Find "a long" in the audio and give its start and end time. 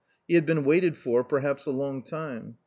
1.67-2.01